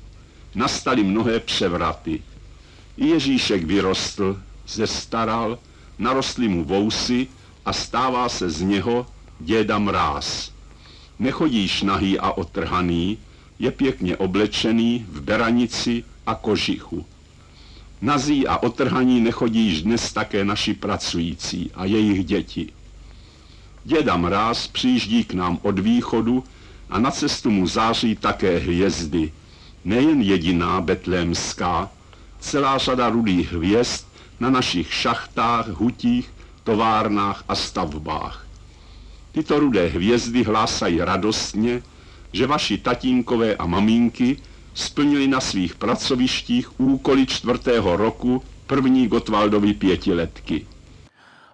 Nastaly 0.54 1.04
mnohé 1.04 1.40
převraty. 1.40 2.22
I 2.96 3.06
Ježíšek 3.06 3.64
vyrostl, 3.64 4.40
zestaral, 4.68 5.58
narostly 5.98 6.48
mu 6.48 6.64
vousy 6.64 7.26
a 7.64 7.72
stává 7.72 8.28
se 8.28 8.50
z 8.50 8.60
něho 8.60 9.06
děda 9.40 9.78
mráz. 9.78 10.52
Nechodíš 11.18 11.82
nahý 11.82 12.18
a 12.18 12.30
otrhaný, 12.30 13.18
je 13.58 13.70
pěkně 13.70 14.16
oblečený 14.16 15.06
v 15.08 15.20
beranici 15.20 16.04
a 16.26 16.34
kožichu. 16.34 17.06
Nazí 18.02 18.46
a 18.46 18.56
otrhaní 18.56 19.20
nechodíš 19.20 19.82
dnes 19.82 20.12
také 20.12 20.44
naši 20.44 20.74
pracující 20.74 21.70
a 21.74 21.84
jejich 21.84 22.24
děti. 22.24 22.72
Děda 23.84 24.16
Mráz 24.16 24.66
přijíždí 24.66 25.24
k 25.24 25.34
nám 25.34 25.58
od 25.62 25.78
východu 25.78 26.44
a 26.90 26.98
na 26.98 27.10
cestu 27.10 27.50
mu 27.50 27.66
září 27.66 28.16
také 28.16 28.58
hvězdy. 28.58 29.32
Nejen 29.84 30.22
jediná 30.22 30.80
betlémská, 30.80 31.90
celá 32.40 32.78
řada 32.78 33.08
rudých 33.08 33.52
hvězd 33.52 34.06
na 34.40 34.50
našich 34.50 34.94
šachtách, 34.94 35.68
hutích, 35.68 36.30
továrnách 36.64 37.44
a 37.48 37.54
stavbách. 37.54 38.46
Tyto 39.32 39.60
rudé 39.60 39.86
hvězdy 39.86 40.42
hlásají 40.44 40.98
radostně, 41.00 41.82
že 42.36 42.46
vaši 42.46 42.78
tatínkové 42.78 43.56
a 43.56 43.66
mamínky 43.66 44.36
splnili 44.74 45.28
na 45.28 45.40
svých 45.40 45.74
pracovištích 45.74 46.80
úkoly 46.80 47.26
čtvrtého 47.26 47.96
roku 47.96 48.42
první 48.66 49.08
Gotwaldovy 49.08 49.74
pětiletky. 49.74 50.66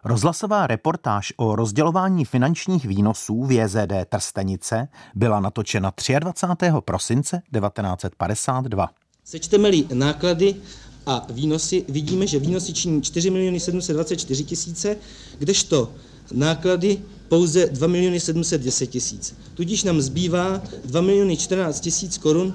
Rozhlasová 0.04 0.66
reportáž 0.66 1.32
o 1.36 1.56
rozdělování 1.56 2.24
finančních 2.24 2.84
výnosů 2.84 3.44
v 3.44 3.52
JZD 3.52 3.92
Trstenice 4.08 4.88
byla 5.14 5.40
natočena 5.40 5.92
23. 6.18 6.66
prosince 6.80 7.42
1952. 7.52 8.90
Sečteme-li 9.24 9.86
náklady 9.94 10.54
a 11.06 11.26
výnosy, 11.30 11.84
vidíme, 11.88 12.26
že 12.26 12.38
výnosy 12.38 12.72
činí 12.72 13.02
4 13.02 13.30
miliony 13.30 13.60
724 13.60 14.44
tisíce, 14.44 14.96
kdežto 15.38 15.92
náklady 16.32 16.98
pouze 17.32 17.66
2 17.66 17.86
miliony 17.86 18.20
710 18.20 18.86
tisíc. 18.86 19.34
Tudíž 19.54 19.84
nám 19.84 20.00
zbývá 20.00 20.62
2 20.84 21.00
miliony 21.00 21.36
14 21.36 21.80
tisíc 21.80 22.18
korun, 22.18 22.54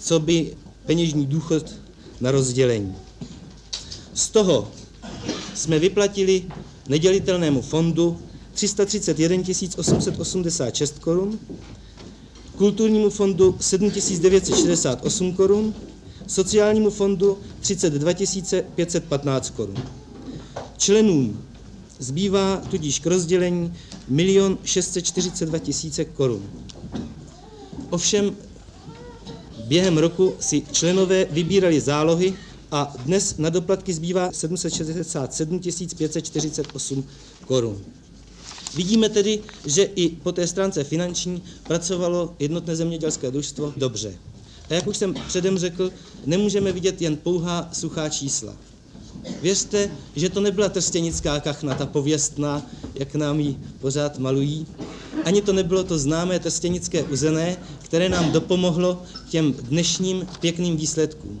co 0.00 0.20
by 0.20 0.56
peněžní 0.86 1.26
důchod 1.26 1.74
na 2.20 2.30
rozdělení. 2.30 2.94
Z 4.14 4.28
toho 4.28 4.68
jsme 5.54 5.78
vyplatili 5.78 6.44
nedělitelnému 6.88 7.62
fondu 7.62 8.18
331 8.54 9.42
886 9.76 10.98
korun, 10.98 11.38
kulturnímu 12.56 13.10
fondu 13.10 13.56
7968 13.60 15.32
korun, 15.32 15.74
sociálnímu 16.26 16.90
fondu 16.90 17.38
32 17.60 18.12
515 18.74 19.50
korun. 19.50 19.76
Členům 20.76 21.51
zbývá 22.02 22.62
tudíž 22.70 22.98
k 22.98 23.06
rozdělení 23.06 23.72
1 24.08 24.58
642 24.64 25.58
000 25.98 26.10
korun. 26.14 26.42
Ovšem 27.90 28.36
během 29.64 29.98
roku 29.98 30.34
si 30.40 30.62
členové 30.72 31.24
vybírali 31.24 31.80
zálohy 31.80 32.34
a 32.70 32.94
dnes 33.04 33.36
na 33.38 33.50
doplatky 33.50 33.92
zbývá 33.92 34.32
767 34.32 35.60
548 35.98 37.04
korun. 37.46 37.80
Vidíme 38.76 39.08
tedy, 39.08 39.40
že 39.66 39.82
i 39.82 40.08
po 40.08 40.32
té 40.32 40.46
stránce 40.46 40.84
finanční 40.84 41.42
pracovalo 41.62 42.34
jednotné 42.38 42.76
zemědělské 42.76 43.30
družstvo 43.30 43.72
dobře. 43.76 44.14
A 44.70 44.74
jak 44.74 44.86
už 44.86 44.96
jsem 44.96 45.14
předem 45.28 45.58
řekl, 45.58 45.90
nemůžeme 46.26 46.72
vidět 46.72 47.02
jen 47.02 47.16
pouhá 47.16 47.68
suchá 47.72 48.08
čísla. 48.08 48.56
Věřte, 49.42 49.90
že 50.16 50.28
to 50.28 50.40
nebyla 50.40 50.68
trstěnická 50.68 51.40
kachna, 51.40 51.74
ta 51.74 51.86
pověstná, 51.86 52.62
jak 52.94 53.14
nám 53.14 53.40
ji 53.40 53.56
pořád 53.80 54.18
malují. 54.18 54.66
Ani 55.24 55.42
to 55.42 55.52
nebylo 55.52 55.84
to 55.84 55.98
známé 55.98 56.38
trstěnické 56.38 57.02
uzené, 57.02 57.56
které 57.78 58.08
nám 58.08 58.32
dopomohlo 58.32 59.02
těm 59.28 59.52
dnešním 59.52 60.26
pěkným 60.40 60.76
výsledkům. 60.76 61.40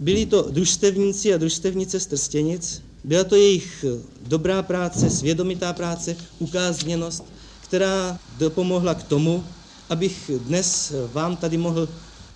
Byli 0.00 0.26
to 0.26 0.42
družstevníci 0.50 1.34
a 1.34 1.36
družstevnice 1.36 2.00
z 2.00 2.06
Trstěnic, 2.06 2.82
byla 3.04 3.24
to 3.24 3.36
jejich 3.36 3.84
dobrá 4.26 4.62
práce, 4.62 5.10
svědomitá 5.10 5.72
práce, 5.72 6.16
ukázněnost, 6.38 7.24
která 7.60 8.18
dopomohla 8.38 8.94
k 8.94 9.02
tomu, 9.02 9.44
abych 9.88 10.30
dnes 10.38 10.92
vám 11.12 11.36
tady 11.36 11.56
mohl 11.56 11.88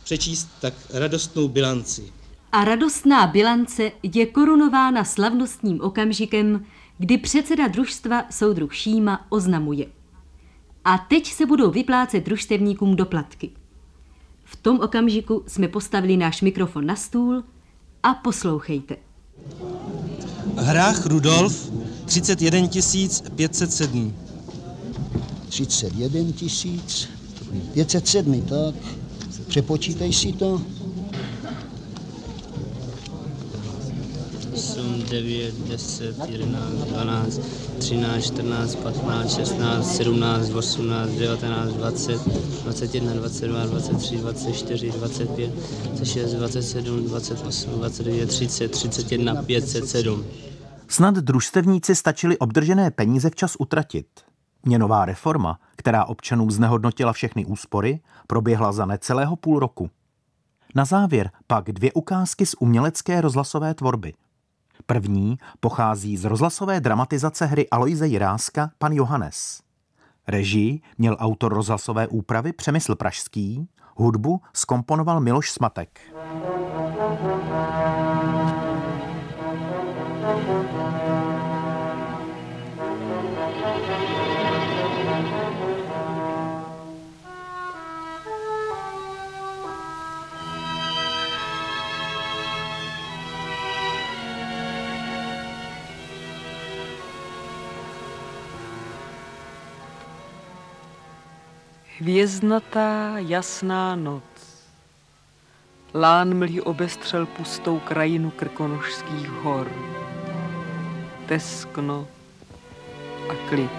přečíst 0.04 0.48
tak 0.60 0.74
radostnou 0.90 1.48
bilanci. 1.48 2.19
A 2.52 2.64
radostná 2.64 3.26
bilance 3.26 3.92
je 4.02 4.26
korunována 4.26 5.04
slavnostním 5.04 5.80
okamžikem, 5.80 6.64
kdy 6.98 7.18
předseda 7.18 7.68
družstva 7.68 8.24
soudruh 8.30 8.74
Šíma 8.74 9.26
oznamuje. 9.28 9.86
A 10.84 10.98
teď 10.98 11.32
se 11.32 11.46
budou 11.46 11.70
vyplácet 11.70 12.24
družstevníkům 12.24 12.96
doplatky. 12.96 13.50
V 14.44 14.56
tom 14.56 14.80
okamžiku 14.80 15.44
jsme 15.46 15.68
postavili 15.68 16.16
náš 16.16 16.42
mikrofon 16.42 16.86
na 16.86 16.96
stůl 16.96 17.44
a 18.02 18.14
poslouchejte. 18.14 18.96
Hrách 20.56 21.06
Rudolf 21.06 21.72
31 22.04 22.68
507. 23.36 24.14
31 25.48 26.32
507, 27.74 28.42
tak. 28.42 28.74
Přepočítej 29.48 30.12
si 30.12 30.32
to. 30.32 30.62
9, 35.10 35.54
10, 35.68 36.14
11, 36.28 36.88
12, 36.88 37.40
13, 37.78 38.24
14, 38.24 38.74
15, 38.74 39.34
16, 39.36 39.96
17, 39.96 40.50
18, 40.50 41.10
19, 41.10 41.72
20, 41.72 42.28
21, 42.64 43.12
22, 43.14 43.66
23, 43.66 44.16
24, 44.16 44.90
25, 44.90 45.50
26, 45.86 46.34
27, 46.34 47.04
28, 47.04 47.70
29, 47.70 48.26
30, 48.26 48.68
31, 48.68 49.42
507. 49.42 50.24
Snad 50.88 51.14
družstevníci 51.14 51.94
stačili 51.94 52.38
obdržené 52.38 52.90
peníze 52.90 53.30
včas 53.30 53.56
utratit. 53.58 54.06
Měnová 54.62 55.04
reforma, 55.04 55.58
která 55.76 56.04
občanům 56.04 56.50
znehodnotila 56.50 57.12
všechny 57.12 57.44
úspory, 57.46 58.00
proběhla 58.26 58.72
za 58.72 58.86
necelého 58.86 59.36
půl 59.36 59.58
roku. 59.58 59.90
Na 60.74 60.84
závěr 60.84 61.30
pak 61.46 61.72
dvě 61.72 61.92
ukázky 61.92 62.46
z 62.46 62.54
umělecké 62.60 63.20
rozhlasové 63.20 63.74
tvorby. 63.74 64.12
První 64.86 65.38
pochází 65.60 66.16
z 66.16 66.24
rozhlasové 66.24 66.80
dramatizace 66.80 67.46
hry 67.46 67.68
Aloise 67.70 68.06
Jiráska 68.06 68.70
Pan 68.78 68.92
Johannes. 68.92 69.62
Režii 70.28 70.80
měl 70.98 71.16
autor 71.20 71.54
rozhlasové 71.54 72.08
úpravy 72.08 72.52
Přemysl 72.52 72.94
Pražský, 72.94 73.68
hudbu 73.96 74.40
skomponoval 74.52 75.20
Miloš 75.20 75.50
Smatek. 75.52 76.00
Hvězdnatá 102.00 103.12
jasná 103.16 103.96
noc. 103.96 104.22
Lán 105.94 106.38
mlí 106.38 106.60
obestřel 106.60 107.26
pustou 107.26 107.78
krajinu 107.78 108.30
krkonošských 108.30 109.28
hor. 109.28 109.72
Teskno 111.26 112.08
a 113.30 113.48
klid. 113.48 113.70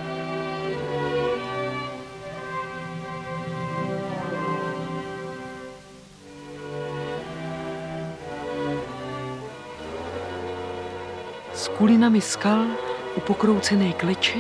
S 11.54 11.68
kulinami 11.68 12.22
skal 12.22 12.68
u 13.16 13.20
pokroucené 13.20 13.94
kleče 13.94 14.40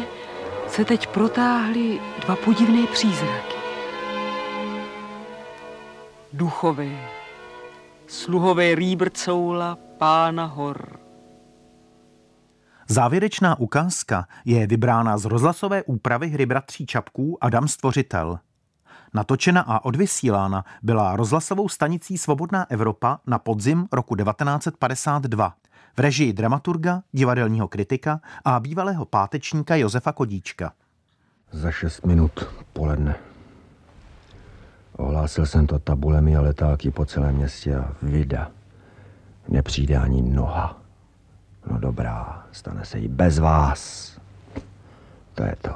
se 0.67 0.85
teď 0.85 1.07
protáhly 1.07 1.99
dva 2.25 2.35
podivné 2.35 2.87
přízraky. 2.87 3.60
Duchové, 6.33 6.89
sluhové 8.07 8.75
rýbrcoula 8.75 9.77
pána 9.97 10.45
hor. 10.45 10.99
Závěrečná 12.87 13.59
ukázka 13.59 14.27
je 14.45 14.67
vybrána 14.67 15.17
z 15.17 15.25
rozhlasové 15.25 15.83
úpravy 15.83 16.27
hry 16.27 16.45
Bratří 16.45 16.85
Čapků 16.85 17.37
Adam 17.41 17.67
Stvořitel. 17.67 18.39
Natočena 19.13 19.61
a 19.61 19.85
odvysílána 19.85 20.65
byla 20.81 21.15
rozhlasovou 21.15 21.69
stanicí 21.69 22.17
Svobodná 22.17 22.71
Evropa 22.71 23.19
na 23.27 23.39
podzim 23.39 23.87
roku 23.91 24.15
1952 24.15 25.53
v 25.97 25.99
režii 25.99 26.33
dramaturga, 26.33 27.01
divadelního 27.11 27.67
kritika 27.67 28.21
a 28.45 28.59
bývalého 28.59 29.05
pátečníka 29.05 29.75
Josefa 29.75 30.11
Kodíčka. 30.11 30.73
Za 31.51 31.71
šest 31.71 32.05
minut 32.05 32.47
poledne. 32.73 33.30
Ohlásil 34.97 35.45
jsem 35.45 35.67
to 35.67 35.79
tabulemi 35.79 36.35
a 36.35 36.41
letáky 36.41 36.91
po 36.91 37.05
celém 37.05 37.35
městě 37.35 37.75
a 37.75 37.91
vida. 38.01 38.51
Nepřijde 39.49 39.97
ani 39.97 40.21
noha. 40.21 40.81
No 41.71 41.79
dobrá, 41.79 42.45
stane 42.51 42.85
se 42.85 42.99
i 42.99 43.07
bez 43.07 43.39
vás. 43.39 44.11
To 45.33 45.43
je 45.43 45.55
to. 45.61 45.71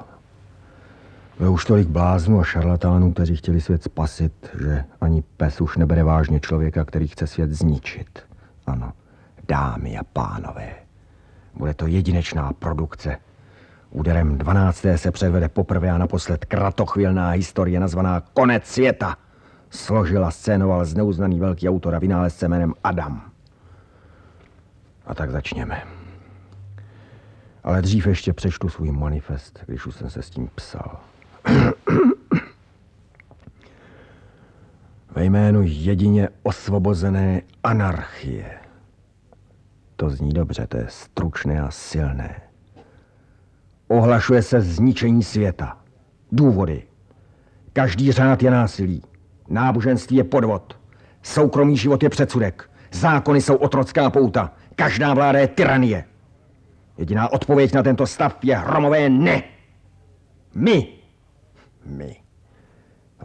Bylo 1.40 1.52
už 1.52 1.66
tolik 1.66 1.88
bláznů 1.88 2.40
a 2.40 2.44
šarlatánů, 2.44 3.14
kteří 3.14 3.36
chtěli 3.36 3.62
svět 3.62 3.84
spasit, 3.84 4.50
že 4.62 4.86
ani 5.02 5.24
pes 5.38 5.62
už 5.62 5.78
nebere 5.78 6.04
vážně 6.04 6.40
člověka, 6.40 6.86
který 6.86 7.08
chce 7.08 7.28
svět 7.28 7.52
zničit. 7.52 8.20
Ano, 8.68 8.94
dámy 9.48 9.98
a 9.98 10.04
pánové, 10.04 10.74
bude 11.56 11.74
to 11.74 11.88
jedinečná 11.88 12.54
produkce. 12.54 13.18
Úderem 13.92 14.38
12. 14.38 14.86
se 14.96 15.12
předvede 15.12 15.50
poprvé 15.50 15.92
a 15.92 15.98
naposled 15.98 16.46
kratochvilná 16.46 17.30
historie 17.30 17.80
nazvaná 17.80 18.22
Konec 18.22 18.66
světa. 18.66 19.18
Složil 19.70 20.26
a 20.26 20.32
scénoval 20.32 20.86
zneuznaný 20.86 21.40
velký 21.40 21.70
autor 21.70 21.96
a 21.96 22.00
vynálezce 22.00 22.48
jménem 22.48 22.74
Adam. 22.84 23.32
A 25.06 25.16
tak 25.16 25.32
začněme. 25.32 25.84
Ale 27.64 27.82
dřív 27.82 28.08
ještě 28.08 28.34
přečtu 28.34 28.70
svůj 28.70 28.92
manifest, 28.92 29.60
když 29.66 29.86
už 29.86 29.96
jsem 29.96 30.10
se 30.10 30.22
s 30.22 30.30
tím 30.30 30.50
psal. 30.56 31.00
Ve 35.16 35.26
jménu 35.26 35.62
jedině 35.64 36.30
osvobozené 36.44 37.42
anarchie. 37.64 38.46
To 39.96 40.10
zní 40.10 40.34
dobře, 40.34 40.68
to 40.68 40.78
je 40.78 40.86
stručné 40.90 41.62
a 41.62 41.72
silné. 41.72 42.45
Ohlašuje 43.88 44.42
se 44.42 44.62
zničení 44.62 45.24
světa. 45.24 45.78
Důvody. 46.32 46.84
Každý 47.74 48.12
řád 48.12 48.44
je 48.44 48.52
násilí. 48.52 49.02
Náboženství 49.48 50.18
je 50.18 50.24
podvod. 50.24 50.80
Soukromý 51.22 51.78
život 51.78 52.04
je 52.04 52.10
předsudek. 52.10 52.70
Zákony 52.92 53.42
jsou 53.42 53.56
otrocká 53.56 54.10
pouta. 54.10 54.52
Každá 54.76 55.14
vláda 55.14 55.40
je 55.40 55.48
tyranie. 55.48 56.06
Jediná 56.98 57.34
odpověď 57.34 57.74
na 57.74 57.84
tento 57.84 58.08
stav 58.08 58.38
je 58.44 58.58
hromové 58.58 59.10
ne. 59.10 59.44
My. 60.56 60.88
My. 61.86 62.16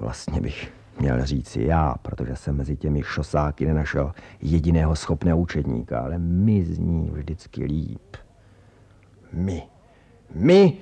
Vlastně 0.01 0.41
bych 0.41 0.73
měl 0.99 1.25
říci 1.25 1.63
já, 1.63 1.95
protože 2.03 2.37
jsem 2.37 2.57
mezi 2.57 2.77
těmi 2.77 3.03
šosáky 3.03 3.67
nenašel 3.67 4.13
jediného 4.41 4.97
schopného 4.97 5.39
učedníka, 5.39 6.01
ale 6.01 6.19
my 6.19 6.65
zní 6.65 7.11
vždycky 7.15 7.65
líp. 7.65 8.17
My. 9.33 9.70
My, 10.35 10.79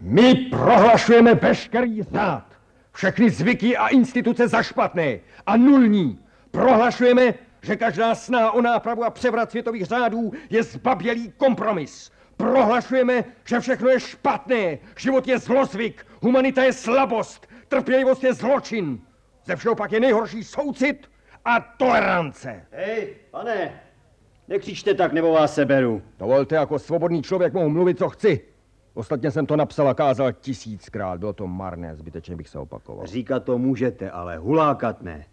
my 0.00 0.34
prohlašujeme 0.34 1.34
veškerý 1.34 2.02
řád, 2.02 2.44
všechny 2.92 3.30
zvyky 3.30 3.76
a 3.76 3.88
instituce 3.88 4.48
za 4.48 4.62
špatné 4.62 5.20
a 5.46 5.56
nulní. 5.56 6.18
Prohlašujeme, 6.50 7.34
že 7.62 7.76
každá 7.76 8.14
snaha 8.14 8.50
o 8.50 8.60
nápravu 8.60 9.04
a 9.04 9.10
převrat 9.10 9.50
světových 9.50 9.84
řádů 9.84 10.32
je 10.50 10.62
zbabělý 10.62 11.32
kompromis. 11.36 12.10
Prohlašujeme, 12.36 13.24
že 13.44 13.60
všechno 13.60 13.88
je 13.88 14.00
špatné, 14.00 14.78
život 14.98 15.28
je 15.28 15.38
zlozvyk, 15.38 16.06
humanita 16.22 16.64
je 16.64 16.72
slabost, 16.72 17.46
trpělivost 17.68 18.24
je 18.24 18.34
zločin. 18.34 19.00
Ze 19.44 19.56
všeho 19.56 19.74
pak 19.74 19.92
je 19.92 20.00
nejhorší 20.00 20.44
soucit 20.44 21.10
a 21.44 21.60
tolerance. 21.60 22.66
Hej, 22.72 23.16
pane, 23.30 23.80
nekřičte 24.48 24.94
tak, 24.94 25.12
nebo 25.12 25.32
vás 25.32 25.54
seberu. 25.54 26.02
Dovolte, 26.18 26.54
jako 26.54 26.78
svobodný 26.78 27.22
člověk 27.22 27.52
mohu 27.52 27.68
mluvit, 27.68 27.98
co 27.98 28.08
chci. 28.08 28.49
Ostatně 28.94 29.30
jsem 29.30 29.46
to 29.46 29.56
napsal 29.56 29.88
a 29.88 29.94
kázal 29.94 30.32
tisíckrát. 30.32 31.20
Bylo 31.20 31.32
to 31.32 31.46
marné, 31.46 31.96
zbytečně 31.96 32.36
bych 32.36 32.48
se 32.48 32.58
opakoval. 32.58 33.06
Říkat 33.06 33.44
to 33.44 33.58
můžete, 33.58 34.10
ale 34.10 34.36
hulákat 34.36 35.02
ne. 35.02 35.24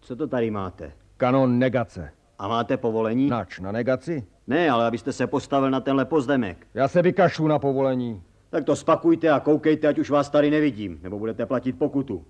Co 0.00 0.16
to 0.16 0.26
tady 0.26 0.50
máte? 0.50 0.92
Kanon 1.16 1.58
negace. 1.58 2.10
A 2.38 2.48
máte 2.48 2.76
povolení? 2.76 3.28
Nač, 3.28 3.60
na 3.60 3.72
negaci? 3.72 4.26
Ne, 4.46 4.70
ale 4.70 4.86
abyste 4.86 5.12
se 5.12 5.26
postavil 5.26 5.70
na 5.70 5.80
tenhle 5.80 6.04
pozdemek. 6.04 6.66
Já 6.74 6.88
se 6.88 7.02
vykašlu 7.02 7.48
na 7.48 7.58
povolení. 7.58 8.22
Tak 8.50 8.64
to 8.64 8.76
spakujte 8.76 9.30
a 9.30 9.40
koukejte, 9.40 9.88
ať 9.88 9.98
už 9.98 10.10
vás 10.10 10.30
tady 10.30 10.50
nevidím, 10.50 10.98
nebo 11.02 11.18
budete 11.18 11.46
platit 11.46 11.78
pokutu. 11.78 12.24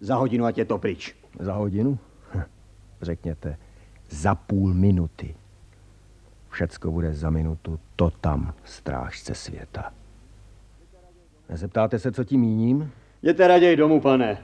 Za 0.00 0.16
hodinu, 0.16 0.44
ať 0.44 0.58
je 0.58 0.64
to 0.64 0.78
pryč. 0.78 1.16
Za 1.40 1.52
hodinu? 1.52 1.98
Hm, 2.34 2.42
řekněte, 3.02 3.56
za 4.10 4.34
půl 4.34 4.74
minuty. 4.74 5.34
Všecko 6.54 6.90
bude 6.90 7.14
za 7.14 7.30
minutu, 7.30 7.80
to 7.96 8.10
tam, 8.10 8.54
strážce 8.64 9.34
světa. 9.34 9.92
Nezeptáte 11.48 11.98
se, 11.98 12.12
co 12.12 12.24
tím 12.24 12.40
míním? 12.40 12.92
Jděte 13.22 13.48
raději 13.48 13.76
domů, 13.76 14.00
pane. 14.00 14.38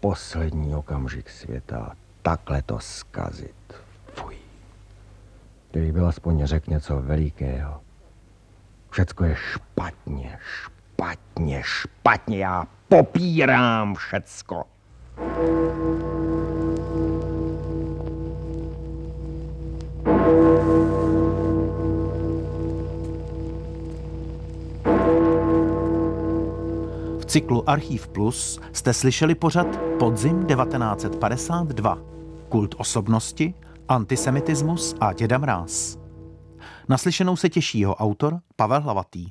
Poslední 0.00 0.74
okamžik 0.74 1.30
světa, 1.30 1.96
takhle 2.22 2.62
to 2.62 2.78
skazit. 2.78 3.72
Fuj. 4.14 4.36
Kdyby 5.70 5.92
byl 5.92 6.08
aspoň 6.08 6.44
řek 6.44 6.66
něco 6.68 7.00
velikého. 7.02 7.80
Všecko 8.90 9.24
je 9.24 9.36
špatně, 9.36 10.38
špatně, 10.42 11.62
špatně. 11.64 12.38
Já 12.38 12.66
popírám 12.88 13.94
všecko. 13.94 14.64
V 15.16 16.09
cyklu 27.30 27.70
Archiv 27.70 28.08
Plus 28.08 28.60
jste 28.72 28.92
slyšeli 28.92 29.34
pořad 29.34 29.66
Podzim 29.98 30.46
1952. 30.46 31.98
Kult 32.48 32.74
osobnosti, 32.78 33.54
antisemitismus 33.88 34.94
a 35.00 35.12
děda 35.12 35.38
mráz. 35.38 35.98
Naslyšenou 36.88 37.36
se 37.36 37.48
těší 37.48 37.80
jeho 37.80 37.94
autor 37.94 38.40
Pavel 38.56 38.80
Hlavatý. 38.80 39.30